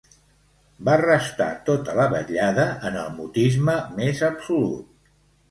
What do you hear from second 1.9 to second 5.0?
la vetllada en el mutisme més absolut.